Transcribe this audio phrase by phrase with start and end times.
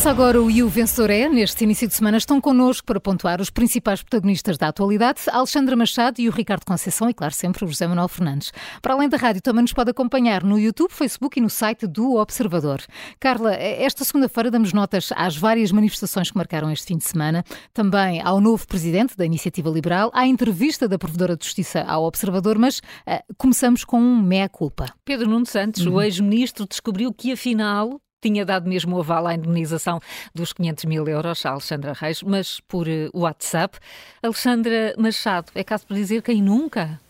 [0.00, 1.28] Começa agora o E o Vencedor é.
[1.28, 5.76] Neste início de semana estão connosco para pontuar os principais protagonistas da atualidade, a Alexandra
[5.76, 8.50] Machado e o Ricardo Conceição e, claro, sempre o José Manuel Fernandes.
[8.80, 12.14] Para além da rádio, também nos pode acompanhar no YouTube, Facebook e no site do
[12.14, 12.80] Observador.
[13.20, 17.44] Carla, esta segunda-feira damos notas às várias manifestações que marcaram este fim de semana,
[17.74, 22.56] também ao novo presidente da Iniciativa Liberal, à entrevista da Provedora de Justiça ao Observador,
[22.56, 24.86] mas uh, começamos com um meia-culpa.
[25.04, 25.96] Pedro Nuno Santos, uhum.
[25.96, 30.00] o ex-ministro, descobriu que afinal tinha dado mesmo o aval à indemnização
[30.34, 33.78] dos 500 mil euros a Alexandra Reis, mas por uh, WhatsApp.
[34.22, 37.00] Alexandra Machado, é caso para dizer quem nunca?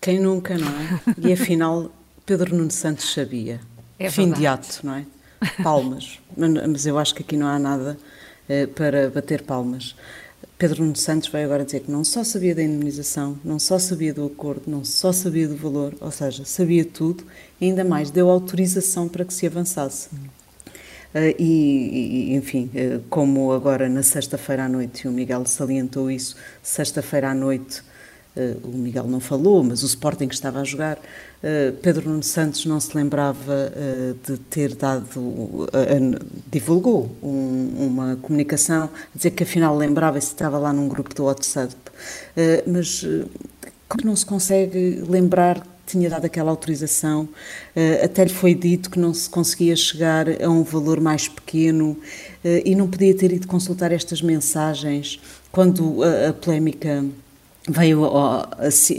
[0.00, 1.00] Quem nunca, não é?
[1.18, 1.90] E afinal,
[2.26, 3.60] Pedro Nuno Santos sabia.
[3.98, 5.06] É Fim de ato, não é?
[5.62, 6.18] Palmas.
[6.36, 7.98] mas eu acho que aqui não há nada
[8.48, 9.94] uh, para bater palmas.
[10.62, 14.14] Pedro Nuno Santos vai agora dizer que não só sabia da indemnização, não só sabia
[14.14, 17.24] do acordo, não só sabia do valor, ou seja, sabia tudo
[17.60, 20.06] ainda mais deu autorização para que se avançasse.
[20.06, 26.08] Uh, e, e, enfim, uh, como agora na sexta-feira à noite, e o Miguel salientou
[26.08, 27.82] isso, sexta-feira à noite
[28.34, 30.98] Uh, o Miguel não falou, mas o Sporting que estava a jogar.
[31.82, 33.70] Pedro Nuno Santos não se lembrava
[34.26, 35.06] de ter dado,
[36.50, 41.74] divulgou um, uma comunicação, dizer que afinal lembrava-se estava lá num grupo do WhatsApp.
[42.66, 43.06] mas
[43.88, 47.28] como não se consegue lembrar que tinha dado aquela autorização?
[48.02, 51.96] até lhe foi dito que não se conseguia chegar a um valor mais pequeno
[52.64, 55.20] e não podia ter ido consultar estas mensagens
[55.52, 57.04] quando a, a polémica
[57.68, 58.04] veio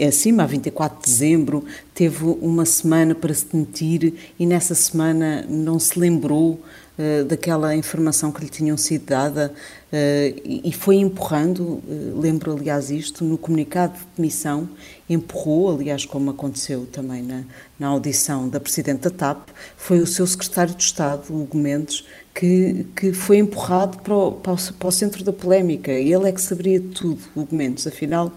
[0.08, 5.78] acima, a 24 de dezembro, teve uma semana para se demitir e nessa semana não
[5.78, 6.62] se lembrou
[6.98, 9.52] uh, daquela informação que lhe tinham sido dada
[9.92, 14.68] uh, e foi empurrando, uh, lembro aliás isto, no comunicado de demissão,
[15.08, 17.44] empurrou, aliás como aconteceu também na,
[17.78, 22.04] na audição da Presidente da TAP, foi o seu Secretário de Estado, Hugo Mendes,
[22.34, 25.92] que, que foi empurrado para o, para, o, para o centro da polémica.
[25.92, 27.86] Ele é que saberia tudo, Hugo Mendes.
[27.86, 28.32] Afinal,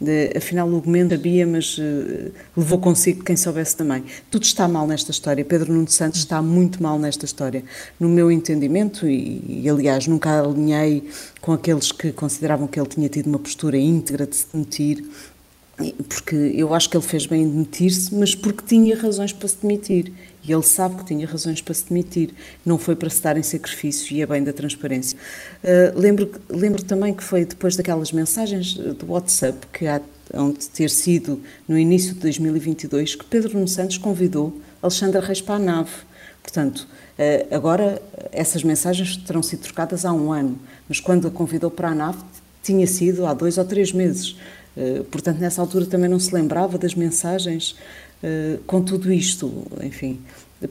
[0.00, 4.04] de, afinal o Mendes sabia, mas uh, levou consigo quem soubesse também.
[4.30, 5.42] Tudo está mal nesta história.
[5.44, 7.64] Pedro Nuno Santos está muito mal nesta história.
[7.98, 11.08] No meu entendimento, e, e aliás nunca alinhei
[11.40, 15.04] com aqueles que consideravam que ele tinha tido uma postura íntegra de se demitir,
[16.08, 19.56] porque eu acho que ele fez bem em demitir-se, mas porque tinha razões para se
[19.60, 20.12] demitir.
[20.46, 22.30] E ele sabe que tinha razões para se demitir.
[22.64, 25.18] Não foi para se dar em sacrifício e é bem da transparência.
[25.62, 30.90] Uh, lembro, lembro também que foi depois daquelas mensagens do WhatsApp que há de ter
[30.90, 35.90] sido no início de 2022 que Pedro Nuno Santos convidou Alexandra Reis para a nave.
[36.42, 36.86] Portanto,
[37.18, 40.58] uh, agora essas mensagens terão sido trocadas há um ano,
[40.88, 42.18] mas quando a convidou para a nave
[42.62, 44.36] tinha sido há dois ou três meses.
[44.76, 47.76] Uh, portanto, nessa altura também não se lembrava das mensagens.
[48.26, 50.18] Eh, com tudo isto, enfim,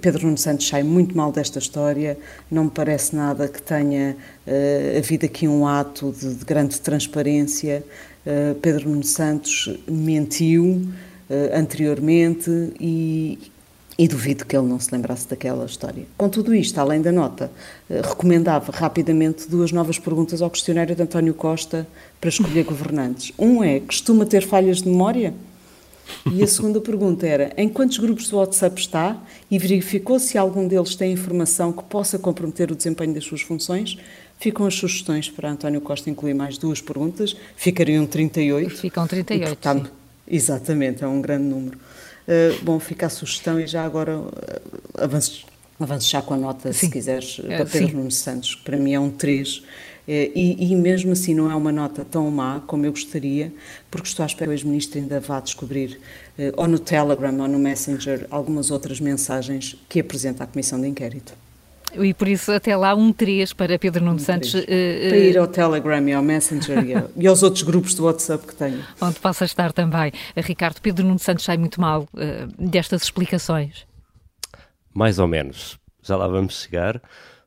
[0.02, 2.18] Pedro Nuno Santos sai muito mal desta história,
[2.50, 7.84] não me parece nada que tenha uh, havido aqui um ato de, de grande transparência.
[8.26, 12.50] Uh, Pedro Nuno Santos mentiu uh, anteriormente
[12.80, 13.38] e,
[13.98, 16.06] e duvido que ele não se lembrasse daquela história.
[16.18, 17.52] Com tudo isto, além da nota,
[17.90, 21.88] recomendava rapidamente duas novas perguntas ao questionário de António Costa
[22.20, 23.32] para escolher governantes.
[23.38, 25.34] Um é: costuma ter falhas de memória?
[26.32, 29.18] E a segunda pergunta era: em quantos grupos do WhatsApp está
[29.50, 33.98] e verificou se algum deles tem informação que possa comprometer o desempenho das suas funções?
[34.40, 38.76] Ficam as sugestões para António Costa incluir mais duas perguntas, ficariam 38.
[38.76, 39.44] Ficam 38.
[39.44, 39.92] E, portanto,
[40.28, 41.78] exatamente, é um grande número.
[42.28, 44.32] Uh, bom, fica a sugestão e já agora uh,
[44.98, 45.46] avanço,
[46.10, 46.88] já com a nota, sim.
[46.88, 49.64] se quiseres, uh, para Pedro Nuno Santos, que para mim é um 3
[50.08, 53.54] eh, e, e, mesmo assim não é uma nota tão má como eu gostaria,
[53.90, 56.00] porque estou à espera que o ex-ministro ainda vá descobrir,
[56.38, 60.88] eh, ou no Telegram ou no Messenger, algumas outras mensagens que apresenta à Comissão de
[60.88, 61.34] Inquérito.
[62.02, 64.54] E por isso, até lá, um 3 para Pedro Nuno um Santos.
[64.54, 68.48] Uh, para ir ao Telegram e ao Messenger e, e, aos outros grupos do WhatsApp
[68.48, 68.84] que tenho.
[69.02, 70.12] Onde possa estar também.
[70.36, 73.86] Ricardo, Pedro Nuno Santos sai muito mal uh, destas explicações.
[74.94, 75.78] Mais ou menos.
[76.02, 77.02] Já lá vamos chegar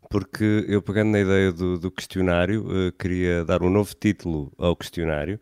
[0.09, 4.77] porque eu pegando na ideia do, do questionário, uh, queria dar um novo título ao
[4.77, 5.41] questionário,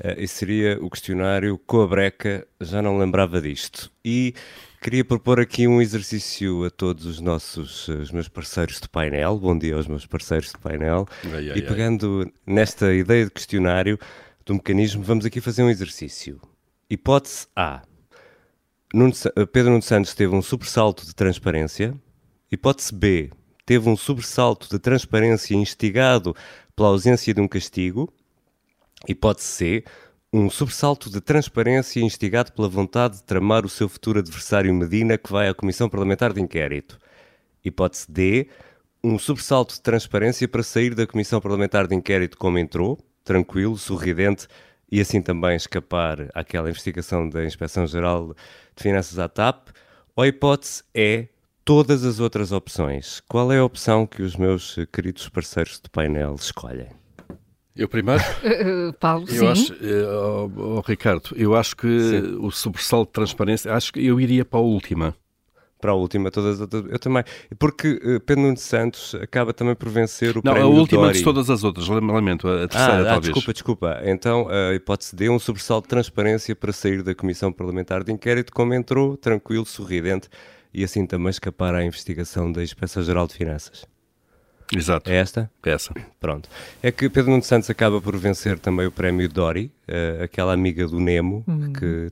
[0.00, 3.90] uh, e seria o questionário Com a Breca, já não lembrava disto.
[4.04, 4.34] E
[4.80, 9.56] queria propor aqui um exercício a todos os nossos, os meus parceiros de painel, bom
[9.56, 12.32] dia aos meus parceiros de painel, ai, ai, e pegando ai.
[12.46, 13.98] nesta ideia de questionário,
[14.44, 16.40] do mecanismo, vamos aqui fazer um exercício.
[16.88, 17.82] Hipótese A.
[18.94, 19.12] Nuno,
[19.52, 21.94] Pedro Nuno Santos teve um sobressalto de transparência.
[22.50, 23.30] Hipótese B
[23.64, 26.34] teve um sobressalto de transparência instigado
[26.76, 28.12] pela ausência de um castigo.
[29.08, 29.84] Hipótese C,
[30.32, 35.30] um sobressalto de transparência instigado pela vontade de tramar o seu futuro adversário Medina, que
[35.30, 36.98] vai à Comissão Parlamentar de Inquérito.
[37.64, 38.48] Hipótese D,
[39.02, 44.46] um sobressalto de transparência para sair da Comissão Parlamentar de Inquérito como entrou, tranquilo, sorridente,
[44.90, 48.34] e assim também escapar àquela investigação da Inspeção-Geral
[48.74, 49.68] de Finanças à TAP,
[50.14, 51.28] ou a hipótese é
[51.64, 53.20] todas as outras opções.
[53.28, 57.05] Qual é a opção que os meus queridos parceiros de painel escolhem?
[57.76, 58.22] Eu primeiro?
[58.22, 59.46] Uh, Paulo, eu sim.
[59.46, 62.38] Acho, uh, oh, oh, Ricardo, eu acho que sim.
[62.40, 65.14] o sobressalto de transparência, acho que eu iria para a última
[65.78, 66.84] para a última, todas as outras.
[66.90, 67.22] Eu também.
[67.58, 71.18] Porque uh, Pedro Nuno Santos acaba também por vencer o não, prémio a última Dori.
[71.18, 73.16] de todas as outras, lamento, a terceira ah, talvez.
[73.16, 74.00] Ah, desculpa, desculpa.
[74.04, 78.52] Então a hipótese D, um sobressalto de transparência para sair da Comissão Parlamentar de Inquérito,
[78.52, 80.28] como entrou, tranquilo, sorridente,
[80.72, 83.86] e assim também escapar à investigação da Inspeção-Geral de Finanças.
[84.74, 85.10] Exato.
[85.10, 85.50] É esta?
[85.64, 85.92] É essa.
[86.20, 86.48] Pronto.
[86.82, 90.86] É que Pedro Nuno Santos acaba por vencer também o prémio Dory, uh, aquela amiga
[90.86, 91.72] do Nemo, Hum.
[91.72, 92.10] que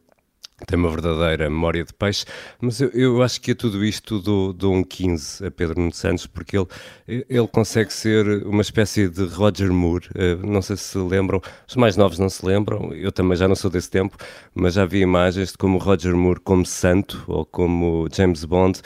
[0.68, 2.24] tem uma verdadeira memória de peixe,
[2.60, 5.92] mas eu, eu acho que a tudo isto dou, dou um 15 a Pedro Nuno
[5.92, 6.66] Santos, porque ele,
[7.08, 11.74] ele consegue ser uma espécie de Roger Moore, uh, não sei se se lembram, os
[11.74, 14.16] mais novos não se lembram, eu também já não sou desse tempo,
[14.54, 18.80] mas já vi imagens de como Roger Moore como santo, ou como James Bond,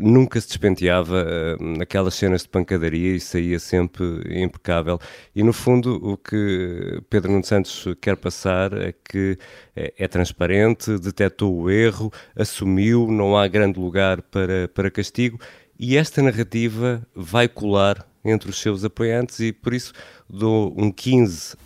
[0.00, 4.04] nunca se despenteava naquelas cenas de pancadaria e saía sempre
[4.42, 4.98] impecável,
[5.34, 9.38] e no fundo o que Pedro Nuno Santos quer passar é que
[9.76, 15.38] é, é transparente, detectou o erro, assumiu, não há grande lugar para, para castigo
[15.78, 19.92] e esta narrativa vai colar entre os seus apoiantes e por isso
[20.28, 21.58] dou um 15 uh,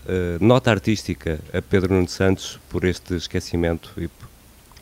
[0.44, 4.08] nota artística a Pedro Nuno Santos por este esquecimento e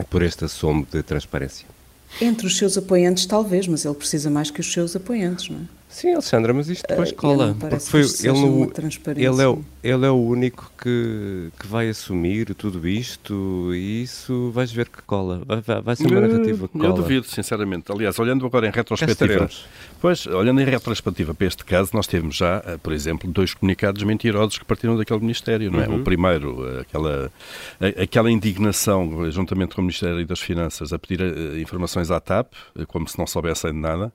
[0.05, 1.80] por este assomo de transparência.
[2.21, 5.80] Entre os seus apoiantes, talvez, mas ele precisa mais que os seus apoiantes, não é?
[5.91, 7.57] Sim, Alexandra, mas isto depois uh, cola.
[7.59, 8.73] Porque foi, ele, no,
[9.17, 14.53] ele, é, o, ele é o único que, que vai assumir tudo isto e isso
[14.53, 15.43] vais ver que cola.
[15.45, 16.91] Vai, vai ser uma narrativa que cola.
[16.91, 17.91] Eu duvido, sinceramente.
[17.91, 19.51] Aliás, olhando agora em retrospectiva.
[20.01, 24.59] Pois, olhando em retrospectiva para este caso, nós temos já, por exemplo, dois comunicados mentirosos
[24.59, 25.89] que partiram daquele Ministério, não é?
[25.89, 26.01] Uhum.
[26.01, 27.33] O primeiro, aquela,
[28.01, 31.21] aquela indignação, juntamente com o Ministério das Finanças, a pedir
[31.59, 32.53] informações à TAP,
[32.87, 34.13] como se não soubessem de nada.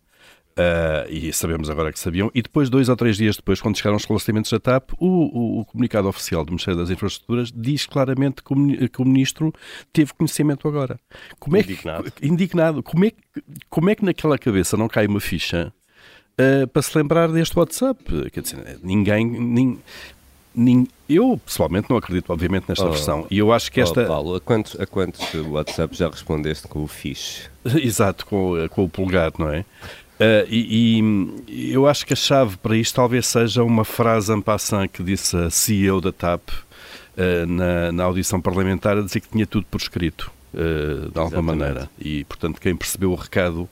[0.57, 3.97] Uh, e sabemos agora que sabiam, e depois, dois ou três dias depois, quando chegaram
[3.97, 8.41] os esclarecimentos da TAP, o, o, o, comunicado oficial do Ministério das Infraestruturas diz claramente
[8.41, 9.53] que o, que o Ministro
[9.91, 10.97] teve conhecimento agora.
[11.39, 12.09] Como é indignado.
[12.09, 12.81] Que, indignado.
[12.81, 13.11] Como é,
[13.69, 15.73] como é que naquela cabeça não cai uma ficha
[16.39, 18.29] uh, para se lembrar deste WhatsApp?
[18.31, 19.25] Quer dizer, ninguém...
[19.25, 19.79] ninguém
[20.57, 20.87] Nin...
[21.09, 23.27] Eu, pessoalmente, não acredito, obviamente, nesta oh, versão.
[23.29, 24.03] E eu acho que esta.
[24.03, 27.49] Oh, Paulo, a quantos, a quantos WhatsApp já respondeste com o fixe?
[27.75, 29.65] Exato, com, com o polegar, não é?
[30.15, 31.01] Uh, e,
[31.47, 35.03] e, eu acho que a chave para isto talvez seja uma frase en passant que
[35.03, 39.65] disse a CEO da TAP uh, na, na, audição parlamentar a dizer que tinha tudo
[39.69, 41.45] por escrito, uh, de alguma Exatamente.
[41.45, 41.89] maneira.
[41.99, 43.69] E, portanto, quem percebeu o recado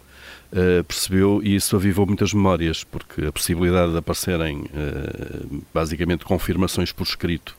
[0.87, 4.65] percebeu e isso avivou muitas memórias, porque a possibilidade de aparecerem
[5.73, 7.57] basicamente confirmações por escrito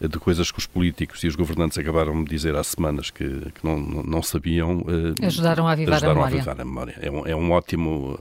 [0.00, 3.64] de coisas que os políticos e os governantes acabaram de dizer há semanas que, que
[3.64, 4.84] não, não sabiam.
[5.22, 6.36] Ajudaram a avivar ajudaram a memória.
[6.36, 6.98] A avivar a memória.
[7.00, 8.18] É, um, é um ótimo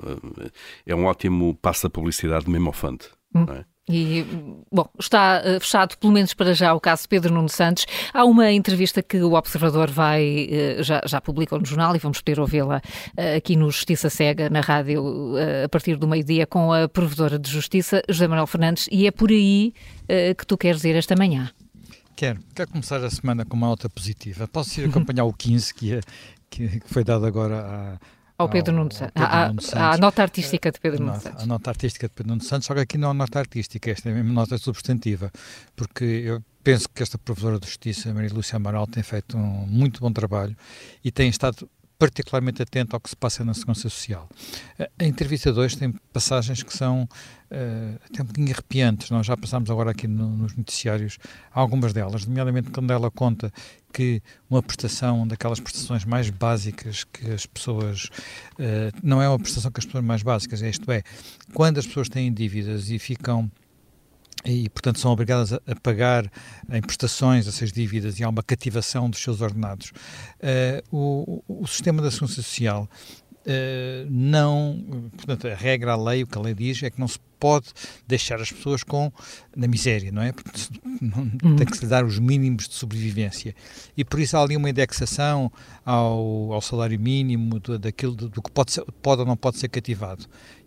[0.86, 3.10] é um ótimo passo da publicidade mesmo ao fante.
[3.34, 3.46] Hum.
[3.50, 3.66] É?
[3.88, 4.26] E,
[4.72, 7.86] bom, está uh, fechado, pelo menos para já, o caso Pedro Nuno Santos.
[8.12, 10.50] Há uma entrevista que o Observador vai,
[10.80, 14.50] uh, já, já publicou no jornal e vamos poder ouvi-la uh, aqui no Justiça Cega,
[14.50, 19.06] na rádio, a partir do meio-dia, com a Provedora de Justiça, José Manuel Fernandes, e
[19.06, 19.74] é por aí
[20.38, 21.50] que tu queres ir esta manhã.
[22.16, 22.40] Quero.
[22.56, 24.48] Quero começar a semana com uma nota positiva.
[24.48, 26.02] Posso ir acompanhar o 15 que, é,
[26.50, 28.00] que foi dado agora à
[28.38, 29.74] ao Pedro Nuno Santos.
[29.74, 31.44] A, nota artística de Pedro Nuno Santos.
[31.44, 34.10] A nota artística de Pedro Nuno Santos, só que aqui não é nota artística, esta
[34.10, 35.32] é mesmo nota substantiva,
[35.76, 40.02] porque eu penso que esta professora de Justiça, Maria Lúcia Amaral, tem feito um muito
[40.02, 40.56] bom trabalho
[41.04, 44.30] e tem estado particularmente atento ao que se passa na segurança social.
[45.00, 49.70] A entrevista 2 tem passagens que são uh, até um bocadinho arrepiantes, nós já passámos
[49.70, 51.18] agora aqui no, nos noticiários
[51.52, 53.52] algumas delas, nomeadamente quando ela conta
[53.94, 58.10] que uma prestação daquelas prestações mais básicas que as pessoas
[58.60, 61.02] uh, não é uma prestação que as pessoas mais básicas, é isto é,
[61.54, 63.50] quando as pessoas têm dívidas e ficam
[64.46, 66.32] e, portanto, são obrigadas a, a, pagar
[66.72, 69.92] em prestações essas dívidas e há uma cativação dos seus ordenados.
[70.40, 72.88] Uh, o, o, sistema da segurança social
[73.46, 77.08] uh, não, portanto, a regra, a lei, o que a lei diz é que não
[77.08, 77.68] se pode
[78.08, 79.12] deixar as pessoas com
[79.56, 80.32] na miséria, não é?
[80.32, 80.52] Porque
[81.02, 81.56] não, uhum.
[81.56, 83.56] tem que se dar os mínimos de sobrevivência.
[83.96, 85.52] E por isso há ali uma indexação
[85.86, 89.58] ao, ao salário mínimo, do, daquilo do, do que pode, ser, pode ou não pode
[89.58, 90.26] ser cativado.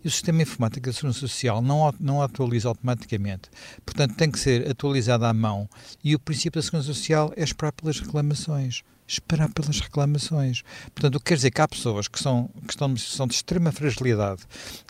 [0.09, 3.51] O sistema informático da Segurança Social não, não atualiza automaticamente.
[3.85, 5.69] Portanto, tem que ser atualizado à mão.
[6.03, 10.63] E o princípio da Segurança Social é esperar pelas reclamações esperar pelas reclamações.
[10.95, 13.73] Portanto, o que quer dizer que há pessoas que são, que estão, são de extrema
[13.73, 14.43] fragilidade,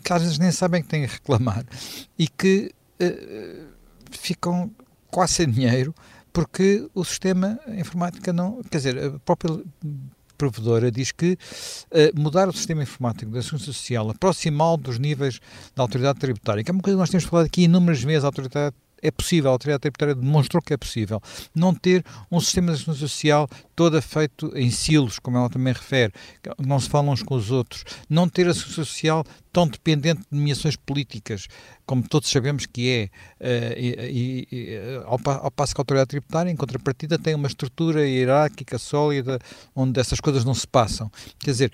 [0.03, 1.65] que às vezes nem sabem que têm a reclamar
[2.19, 3.67] e que uh,
[4.11, 4.73] ficam
[5.09, 5.95] quase sem dinheiro
[6.33, 8.61] porque o sistema informático não.
[8.65, 9.63] Quer dizer, a própria
[10.39, 15.41] provedora diz que uh, mudar o sistema informático da Segurança Social, aproximá-lo dos níveis
[15.75, 18.29] da autoridade tributária, que é uma coisa que nós temos falado aqui inúmeras vezes, a
[18.29, 21.21] autoridade é possível, a autoridade tributária demonstrou que é possível,
[21.55, 26.13] não ter um sistema de segurança social todo feito em silos, como ela também refere,
[26.59, 30.39] não se falam uns com os outros, não ter a segurança social tão dependente de
[30.39, 31.49] nomeações políticas,
[31.87, 36.51] como todos sabemos que é, uh, e, e, ao, ao, passo que a autoridade tributária,
[36.51, 39.39] em contrapartida, tem uma estrutura hierárquica sólida,
[39.75, 41.11] onde essas coisas não se passam.
[41.39, 41.73] Quer dizer,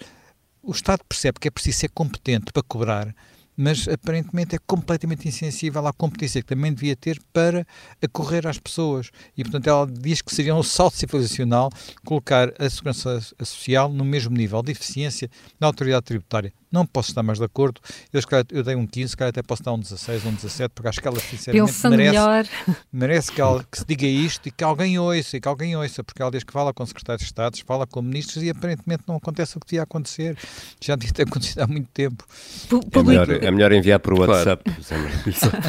[0.62, 3.14] o Estado percebe que é preciso ser competente para cobrar,
[3.56, 7.66] mas aparentemente é completamente insensível à competência que também devia ter para
[8.02, 9.11] acorrer às pessoas.
[9.37, 11.70] E, portanto, ela diz que seria um salto civilizacional
[12.04, 17.23] colocar a segurança social no mesmo nível de eficiência da autoridade tributária não posso estar
[17.23, 17.81] mais de acordo.
[18.12, 20.73] Eu, eu dei um 15, se calhar até posso dar um 16 ou um 17,
[20.75, 22.47] porque acho que ela sinceramente Pensando merece, melhor.
[22.93, 26.02] merece que, ela, que se diga isto e que alguém ouça, e que alguém ouça,
[26.02, 29.16] porque ela diz que fala com secretários de Estado, fala com ministros e aparentemente não
[29.16, 30.37] acontece o que devia acontecer.
[30.81, 32.26] Já devia ter acontecido há muito tempo.
[32.93, 34.64] É melhor, é melhor enviar para o WhatsApp.
[34.85, 35.61] Claro.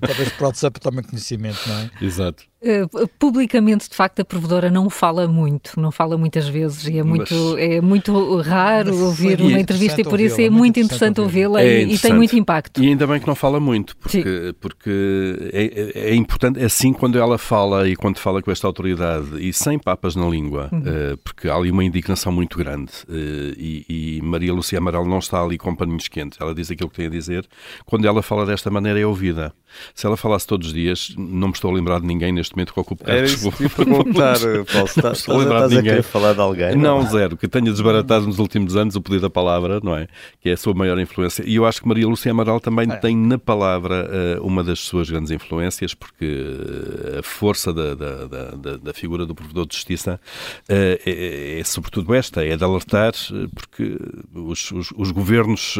[0.00, 1.90] Talvez para o WhatsApp tomem conhecimento, não é?
[2.00, 2.44] Exato.
[2.64, 7.02] Uh, publicamente, de facto, a provedora não fala muito, não fala muitas vezes e é
[7.02, 11.60] muito, mas, é muito raro ouvir uma entrevista e por isso é muito interessante ouvi-la
[11.62, 12.82] é e, e, tem muito impacto.
[12.82, 16.94] E ainda bem que não fala muito, porque, porque é, é, é, importante, é assim
[16.94, 20.78] quando ela fala e quando fala com esta autoridade e sem papas na língua, uhum.
[20.78, 23.84] uh, porque há ali uma indignação muito grande uh, e,
[24.18, 27.06] e, Maria Lúcia Amaral não está ali com paninhos quentes, ela diz aquilo que tem
[27.06, 27.46] a dizer,
[27.84, 29.52] quando ela fala desta maneira é ouvida.
[29.94, 32.72] Se ela falasse todos os dias, não me estou a lembrar de ninguém neste momento
[32.72, 33.18] que ocupe cargos.
[33.18, 34.62] Era isso que perguntar, Paulo.
[34.62, 36.76] Está, estás, estás a querer falar de alguém?
[36.76, 37.36] Não, não, zero.
[37.36, 40.06] Que tenha desbaratado nos últimos anos o poder da palavra, não é?
[40.40, 41.44] Que é a sua maior influência.
[41.46, 42.96] E eu acho que Maria Lúcia Amaral também é.
[42.96, 44.08] tem na palavra
[44.40, 49.26] uh, uma das suas grandes influências, porque uh, a força da, da, da, da, figura
[49.26, 50.20] do provedor de justiça
[50.68, 53.12] uh, é, é, sobretudo esta, é de alertar,
[53.54, 53.98] porque
[54.34, 55.76] os, os, os governos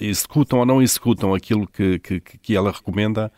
[0.00, 3.30] executam ou não executam aquilo que, que, que ela recomenda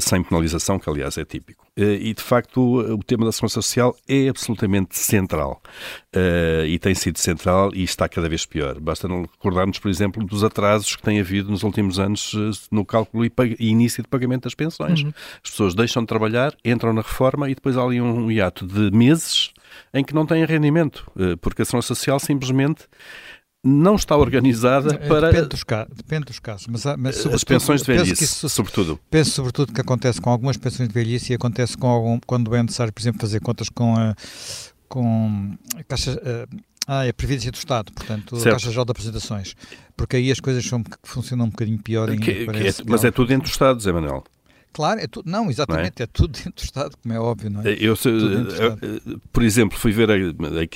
[0.00, 1.66] sem penalização, que aliás é típico.
[1.76, 5.62] e de facto o tema da segurança social é absolutamente central
[6.66, 8.80] e tem sido central e está cada vez pior.
[8.80, 12.34] Basta não recordarmos, por exemplo, dos atrasos que tem havido nos últimos anos
[12.70, 15.02] no cálculo e, e início de pagamento das pensões.
[15.02, 15.12] Uhum.
[15.44, 18.90] As pessoas deixam de trabalhar, entram na reforma e depois há ali um hiato de
[18.90, 19.52] meses
[19.92, 22.86] em que não têm rendimento, porque a segurança social simplesmente
[23.68, 25.30] não está organizada é, para.
[25.30, 25.86] Depende dos, ca...
[25.94, 26.66] Depende dos casos.
[26.66, 28.98] Mas, mas As pensões de velhice, isso, sobretudo.
[29.10, 32.62] Penso sobretudo que acontece com algumas pensões de velhice e acontece com algum, quando é
[32.62, 34.14] necessário, por exemplo, fazer contas com a,
[34.88, 36.18] com a Caixa.
[36.90, 38.48] Ah, é a Previdência do Estado, portanto, certo.
[38.48, 39.54] a Caixa Geral de Apresentações.
[39.94, 42.10] Porque aí as coisas são, funcionam um bocadinho pior.
[42.10, 44.24] Que, que é, mas é tudo entre os Estados, Zé Manuel.
[44.72, 46.04] Claro, é tudo, não, exatamente, não é?
[46.04, 46.06] é?
[46.06, 47.76] tudo dentro do Estado, como é óbvio, não é?
[47.80, 48.08] Eu, se,
[49.32, 50.08] por exemplo, fui ver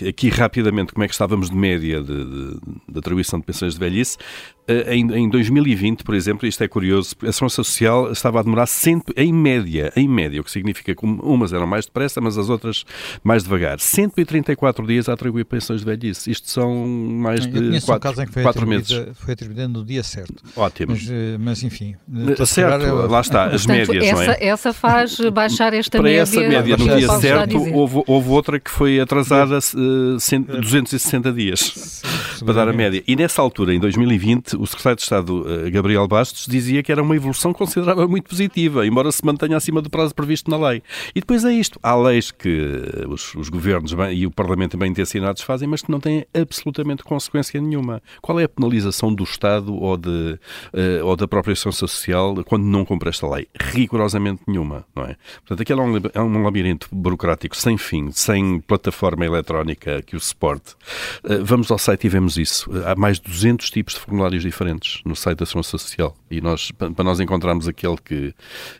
[0.08, 3.80] aqui rapidamente como é que estávamos de média de, de, de atribuição de pensões de
[3.80, 4.18] velhice.
[4.66, 8.66] Eh, em, em 2020, por exemplo, isto é curioso, a Segurança Social estava a demorar
[8.66, 12.49] cento, em média, em média, o que significa que umas eram mais depressa, mas as
[12.49, 12.85] outras
[13.25, 13.81] mais devagar.
[13.81, 16.31] 134 dias a atribuir pensões de velhice.
[16.31, 19.07] Isto são mais de 4, um quatro meses.
[19.14, 20.42] Foi atribuído no dia certo.
[20.57, 20.92] Ótimo.
[20.92, 21.97] Mas, eh, mas enfim.
[22.47, 24.45] Certo, lá está, as Portanto, médias, essa, não é?
[24.47, 26.25] Essa faz baixar esta Para média.
[26.25, 32.02] Para essa média, no dia certo, houve, houve, outra que foi atrasada uh, 260 dias
[32.42, 33.02] para dar a média.
[33.06, 37.02] E nessa altura, em 2020, o secretário de Estado, uh, Gabriel Bastos, dizia que era
[37.02, 40.82] uma evolução considerável muito positiva, embora se mantenha acima do prazo previsto na lei.
[41.14, 41.78] E depois é isto.
[41.82, 45.90] Há leis que os, os governos bem, e o Parlamento bem intencionados fazem, mas que
[45.90, 48.02] não têm absolutamente consequência nenhuma.
[48.20, 50.38] Qual é a penalização do Estado ou, de,
[50.75, 53.46] uh, ou da própria ação social quando não cumpre esta lei?
[53.72, 55.16] rigorosamente nenhuma, não é?
[55.40, 60.20] Portanto, aquilo é um, é um labirinto burocrático sem fim, sem plataforma eletrónica que o
[60.20, 60.75] suporte.
[61.25, 62.70] Uh, vamos ao site e vemos fazemos isso.
[62.86, 66.70] Há mais de 200 tipos de formulários diferentes no site da Segurança Social e nós,
[66.70, 68.34] para nós encontrarmos aquele que,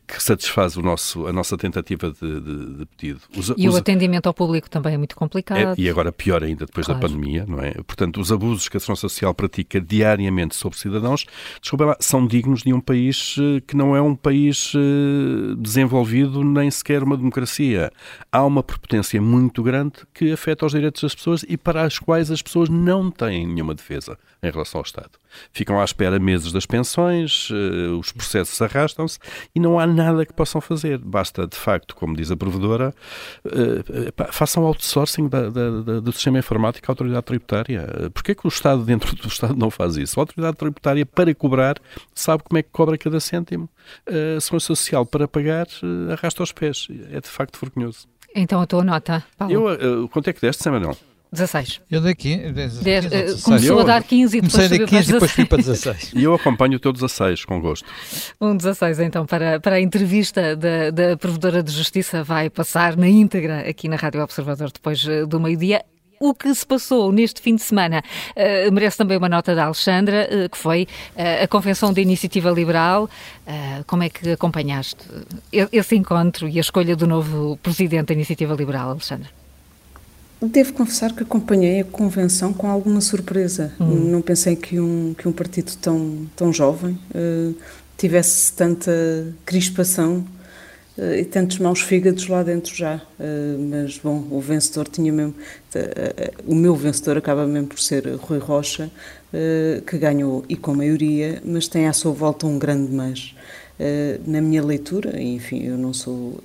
[0.07, 3.21] que satisfaz o nosso, a nossa tentativa de, de, de pedido.
[3.37, 5.59] Os, e os, o atendimento ao público também é muito complicado.
[5.59, 7.01] É, e agora pior ainda depois claro.
[7.01, 7.73] da pandemia, não é?
[7.87, 11.27] Portanto, os abusos que a Segurança Social pratica diariamente sobre cidadãos,
[11.61, 16.45] desculpa lá, são dignos de um país eh, que não é um país eh, desenvolvido
[16.45, 17.93] nem sequer uma democracia.
[18.31, 22.31] Há uma prepotência muito grande que afeta os direitos das pessoas e para as quais
[22.31, 25.11] as pessoas não têm nenhuma defesa em relação ao Estado.
[25.53, 29.19] Ficam à espera meses das pensões, eh, os processos arrastam-se
[29.55, 30.99] e não há nada que possam fazer.
[30.99, 32.95] Basta, de facto, como diz a provedora,
[34.31, 37.87] façam outsourcing da, da, do sistema informático à autoridade tributária.
[38.13, 40.19] Porquê que o Estado, dentro do Estado, não faz isso?
[40.19, 41.77] A autoridade tributária, para cobrar,
[42.15, 43.69] sabe como é que cobra cada cêntimo.
[44.07, 45.67] A Segurança Social, para pagar,
[46.13, 46.89] arrasta os pés.
[47.11, 48.09] É de facto vergonhoso.
[48.35, 49.71] Então a tua nota, Paulo?
[49.71, 50.97] Eu, quanto é que deste, Samuel?
[51.33, 51.81] 16.
[51.91, 52.53] Eu dei 15.
[52.53, 55.13] 10, 10, 15 começou eu, a dar 15 e depois Comecei a dar 15 e
[55.13, 56.13] depois fui para 16.
[56.15, 57.89] E eu acompanho o teu 16, com gosto.
[58.39, 63.09] Um 16, então, para, para a entrevista da, da Provedora de Justiça vai passar na
[63.09, 65.83] íntegra aqui na Rádio Observador depois eh, do meio-dia
[66.21, 68.01] o que se passou neste fim de semana
[68.37, 70.87] uh, merece também uma nota da Alexandra, uh, que foi
[71.17, 73.11] uh, a Convenção da Iniciativa Liberal.
[73.89, 75.05] como é que acompanhaste
[75.51, 79.42] esse encontro e a escolha do novo presidente da Iniciativa Liberal, Alexandra?
[80.49, 83.73] Devo confessar que acompanhei a convenção com alguma surpresa.
[83.81, 84.11] Hum.
[84.11, 87.55] Não pensei que um, que um partido tão, tão jovem uh,
[87.97, 88.93] tivesse tanta
[89.47, 90.27] crispação
[90.99, 92.97] uh, e tantos maus fígados lá dentro já.
[93.21, 95.35] Uh, mas, bom, o vencedor tinha mesmo.
[96.45, 98.91] o meu vencedor acaba mesmo por ser Rui Rocha,
[99.87, 103.35] que ganhou e com maioria, mas tem à sua volta um grande mas.
[104.27, 106.39] na minha leitura, enfim, eu não sou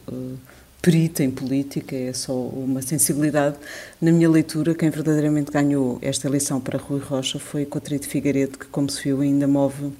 [0.87, 3.57] perita em política, é só uma sensibilidade.
[3.99, 8.67] Na minha leitura, quem verdadeiramente ganhou esta eleição para Rui Rocha foi Cotrito Figueiredo, que,
[8.67, 9.91] como se viu, ainda move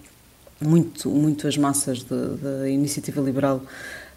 [0.61, 3.61] muito, muito as massas da iniciativa liberal.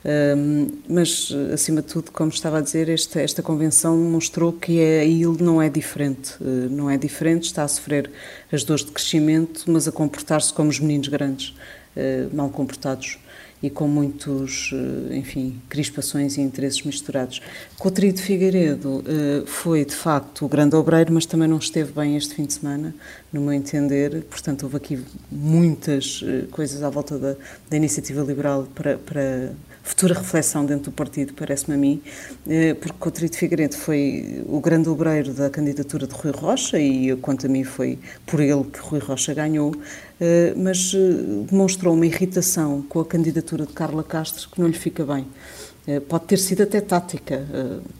[0.04, 5.00] Um, mas, acima de tudo, como estava a dizer, esta, esta convenção mostrou que é,
[5.00, 6.36] a IL não é diferente.
[6.40, 8.08] Uh, não é diferente, está a sofrer
[8.52, 11.48] as dores de crescimento, mas a comportar-se como os meninos grandes,
[11.96, 13.18] uh, mal comportados
[13.62, 17.42] e com muitos, eh, enfim, crispações e interesses misturados.
[17.78, 22.16] Coutrinho de Figueiredo eh, foi, de facto, o grande obreiro, mas também não esteve bem
[22.16, 22.94] este fim de semana,
[23.32, 24.22] no meu entender.
[24.30, 27.36] Portanto, houve aqui muitas eh, coisas à volta da,
[27.68, 29.52] da iniciativa liberal para, para
[29.82, 32.02] futura reflexão dentro do partido, parece-me a mim,
[32.80, 37.46] porque Coutinho de Figueiredo foi o grande obreiro da candidatura de Rui Rocha e, quanto
[37.46, 39.74] a mim, foi por ele que Rui Rocha ganhou.
[40.20, 40.98] Eh, mas eh,
[41.50, 45.26] demonstrou uma irritação com a candidatura de Carla Castro que não lhe fica bem.
[45.86, 47.42] Eh, pode ter sido até tática,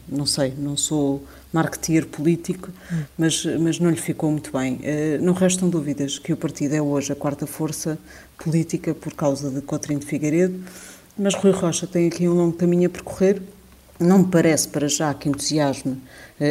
[0.07, 2.69] não sei, não sou marketeer político,
[3.17, 4.79] mas, mas não lhe ficou muito bem.
[5.19, 7.97] Não restam dúvidas que o partido é hoje a quarta força
[8.37, 10.59] política por causa de Cotrim de Figueiredo,
[11.17, 13.41] mas Rui Rocha tem aqui um longo caminho a percorrer.
[13.99, 16.01] Não me parece para já que entusiasme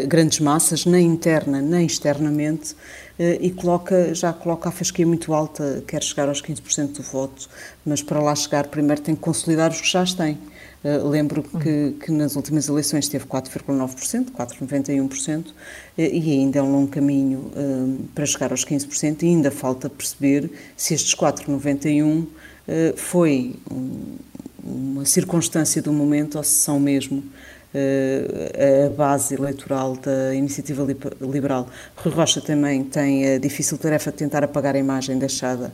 [0.07, 2.77] grandes massas, nem interna nem externamente,
[3.20, 7.51] eh, e coloca, já coloca a fasquia muito alta, quer chegar aos 15% do voto,
[7.85, 10.38] mas para lá chegar primeiro tem que consolidar os que já têm.
[10.83, 15.53] Uh, lembro que, que, nas últimas eleições teve 4,9%, 4,91%, uh,
[15.99, 20.51] e ainda é um longo caminho uh, para chegar aos 15%, e ainda falta perceber
[20.79, 22.27] se estes 4,91%
[22.96, 24.14] foi um,
[24.64, 27.23] uma circunstância do momento ou se são mesmo
[27.73, 30.85] eh, a base eleitoral da iniciativa
[31.20, 31.68] liberal.
[31.96, 35.73] Rui Rocha também tem a difícil tarefa de tentar apagar a imagem deixada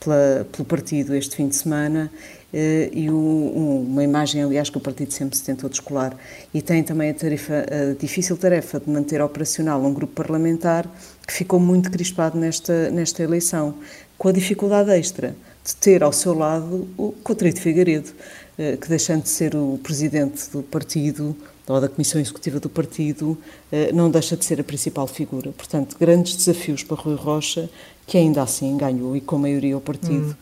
[0.00, 2.10] pela, pelo partido este fim de semana
[2.52, 6.16] eh, e uma imagem, aliás, que o partido sempre se tentou descolar.
[6.52, 10.88] E tem também a, tarefa, a difícil tarefa de manter operacional um grupo parlamentar
[11.26, 13.74] que ficou muito crispado nesta, nesta eleição,
[14.16, 18.10] com a dificuldade extra de ter ao seu lado o Coutinho Figueiredo,
[18.58, 21.34] eh, que deixando de ser o presidente do partido
[21.66, 23.38] ou da Comissão Executiva do partido,
[23.72, 25.50] eh, não deixa de ser a principal figura.
[25.52, 27.70] Portanto, grandes desafios para Rui Rocha,
[28.06, 30.30] que ainda assim ganhou e com maioria o partido.
[30.30, 30.34] Hum.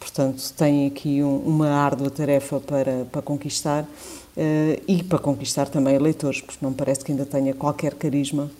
[0.00, 5.94] Portanto, tem aqui um, uma árdua tarefa para, para conquistar uh, e para conquistar também
[5.94, 8.50] eleitores, porque não parece que ainda tenha qualquer carisma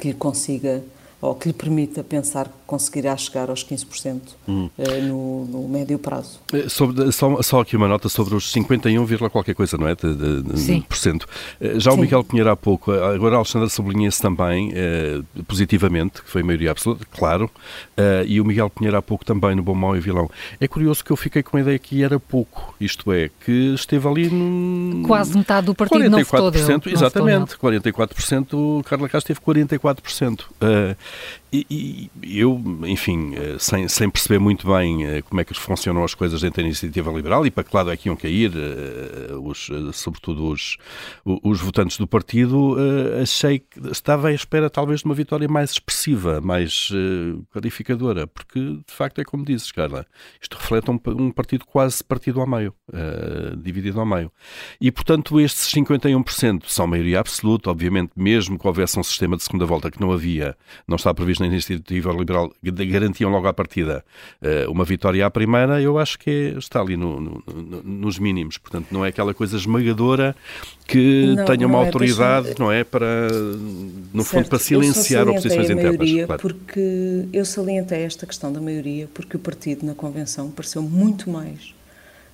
[0.00, 0.82] que consiga
[1.20, 4.70] ou que lhe permita pensar que conseguirá chegar aos 15% hum.
[4.78, 6.38] Eh, no, no, médio prazo.
[6.52, 9.96] Eh, sobre, só, só, aqui uma nota sobre os 51, qualquer coisa, não é?
[9.96, 11.26] De, de, de por cento.
[11.60, 12.02] Eh, já o Sim.
[12.02, 16.70] Miguel Pinheiro há pouco, agora a Alexandra sublinha-se também eh, positivamente, que foi a maioria
[16.70, 17.50] absoluta, claro,
[17.96, 20.30] eh, e o Miguel Pinheiro há pouco também no Bom, Mau e Vilão.
[20.60, 24.06] É curioso que eu fiquei com a ideia que era pouco, isto é, que esteve
[24.06, 25.02] ali num...
[25.04, 30.40] Quase metade do partido 44%, não votou dele, Exatamente, 44%, Carla Castro teve 44%.
[30.40, 30.96] Uh,
[31.50, 36.04] E, e, eu, enfim, eh, sem, sem perceber muito bem eh, como é que funcionam
[36.04, 39.34] as coisas dentro da iniciativa liberal e para que lado é que iam cair, eh,
[39.34, 40.76] os, sobretudo os,
[41.24, 42.76] os votantes do partido,
[43.22, 46.90] achei que estava à espera talvez de uma vitória mais expressiva, mais
[47.50, 50.06] clarificadora, porque de facto é como dizes, Carla,
[50.40, 52.74] isto reflete um, um partido quase partido ao meio,
[53.56, 54.30] dividido ao meio.
[54.80, 59.64] E portanto estes 51% são maioria absoluta, obviamente, mesmo que houvesse um sistema de segunda
[59.64, 64.04] volta que não havia, não está previsto na iniciativa liberal garantiam logo à partida
[64.42, 68.18] uh, uma vitória à primeira, eu acho que é, está ali no, no, no, nos
[68.18, 68.58] mínimos.
[68.58, 70.34] Portanto, não é aquela coisa esmagadora
[70.86, 72.62] que não, tenha uma é, autoridade, deixa...
[72.62, 72.84] não é?
[72.84, 76.10] Para, no certo, fundo, para silenciar oposições internas.
[76.26, 76.42] Claro.
[76.42, 81.74] Porque eu salientei esta questão da maioria porque o partido na convenção pareceu muito mais,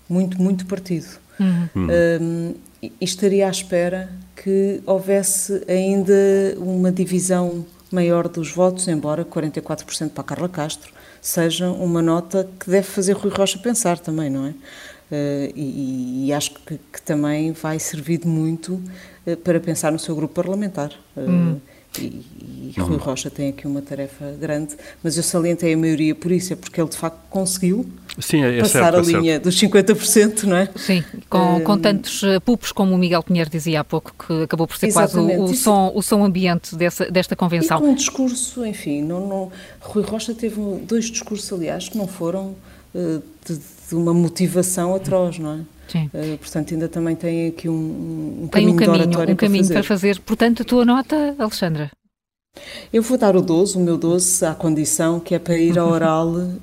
[0.08, 1.24] muito, muito partido.
[1.38, 1.88] Uhum.
[2.20, 6.14] Um, e estaria à espera que houvesse ainda
[6.58, 12.86] uma divisão maior dos votos, embora 44% para Carla Castro seja uma nota que deve
[12.86, 14.50] fazer Rui Rocha pensar também, não é?
[14.50, 18.82] Uh, e, e, acho que, que, também vai servir de muito
[19.26, 20.90] uh, para pensar no seu grupo parlamentar.
[21.16, 21.60] Uh, hum.
[21.98, 22.22] E,
[22.76, 26.52] e Rui Rocha tem aqui uma tarefa grande, mas eu salientei a maioria por isso,
[26.52, 27.86] é porque ele de facto conseguiu
[28.18, 29.44] Sim, é, é passar certo, a é linha certo.
[29.44, 30.68] dos 50%, não é?
[30.76, 34.66] Sim, com, com tantos uh, pupos, como o Miguel Pinheiro dizia há pouco, que acabou
[34.66, 37.78] por ser quase o, o som, o som ambiente dessa, desta convenção.
[37.78, 42.06] E com um discurso, enfim, não, não, Rui Rocha teve dois discursos, aliás, que não
[42.06, 42.54] foram
[42.94, 45.60] uh, de, de, uma motivação atroz, não é?
[46.12, 49.48] Uh, portanto, ainda também tem aqui um, um caminho, tem um caminho, um caminho para
[49.48, 49.74] fazer.
[49.74, 50.20] para fazer.
[50.20, 51.90] Portanto, a tua nota, Alexandra?
[52.92, 55.88] Eu vou dar o 12, o meu 12, à condição que é para ir ao
[55.90, 56.54] oral uh,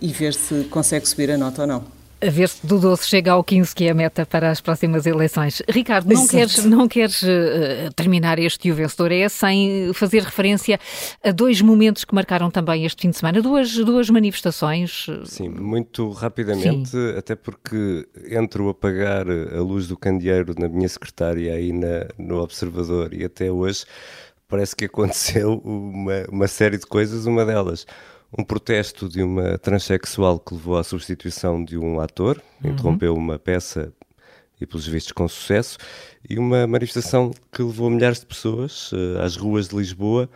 [0.00, 1.97] e ver se consegue subir a nota ou não.
[2.20, 5.06] A ver se do 12 chega ao 15, que é a meta para as próximas
[5.06, 5.62] eleições.
[5.68, 6.30] Ricardo, não Exato.
[6.30, 10.80] queres, não queres uh, terminar este O Vencedor é sem fazer referência
[11.22, 15.06] a dois momentos que marcaram também este fim de semana, duas, duas manifestações.
[15.26, 17.16] Sim, muito rapidamente, Sim.
[17.16, 22.40] até porque entre o apagar a luz do candeeiro na minha secretária aí na, no
[22.40, 23.84] Observador e até hoje,
[24.48, 27.86] parece que aconteceu uma, uma série de coisas, uma delas
[28.36, 32.70] um protesto de uma transexual que levou à substituição de um ator, uhum.
[32.70, 33.92] interrompeu uma peça
[34.60, 35.78] e, pelos vistos, com sucesso,
[36.28, 40.28] e uma manifestação que levou milhares de pessoas uh, às ruas de Lisboa,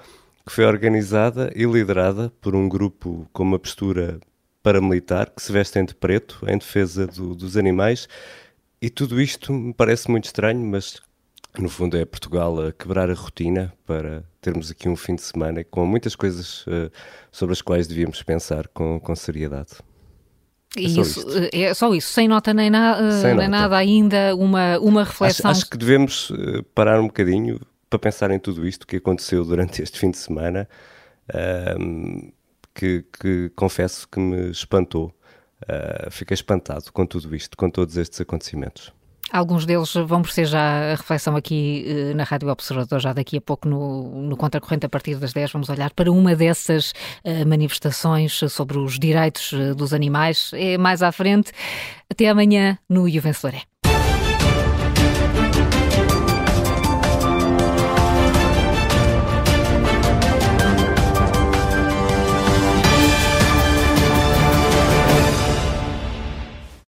[0.47, 4.21] que foi organizada e liderada por um grupo com uma postura
[4.63, 8.09] paramilitar, que se vestem de preto em defesa do, dos animais.
[8.81, 11.01] E tudo isto me parece muito estranho, mas
[11.59, 15.63] no fundo é Portugal a quebrar a rotina para termos aqui um fim de semana
[15.65, 16.91] com muitas coisas uh,
[17.31, 19.71] sobre as quais devíamos pensar com, com seriedade.
[20.75, 23.49] É isso, só é só isso, sem nota nem, na, uh, sem nem nota.
[23.49, 25.51] nada ainda, uma, uma reflexão.
[25.51, 27.61] Acho, acho que devemos uh, parar um bocadinho
[27.91, 30.67] para pensar em tudo isto que aconteceu durante este fim de semana,
[31.35, 32.33] ehm,
[32.75, 35.15] que, que, confesso que me espantou.
[36.11, 38.95] fiquei espantado com tudo isto, com todos estes acontecimentos.
[39.33, 43.41] Alguns deles vão ser já a reflexão aqui eh, na Rádio Observador, já daqui a
[43.41, 46.93] pouco no, no Contracorrente, a partir das 10, vamos olhar para uma dessas
[47.25, 50.51] uh, manifestações sobre os direitos uh, dos animais.
[50.53, 51.51] É mais à frente.
[52.11, 53.72] Até amanhã no E o Vencedor é.